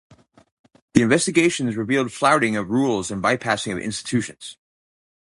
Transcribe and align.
The 0.95 1.03
investigations 1.03 1.77
revealed 1.77 2.11
flouting 2.11 2.55
of 2.57 2.71
rules 2.71 3.11
and 3.11 3.21
bypassing 3.21 3.71
of 3.73 3.77
institutions. 3.77 4.57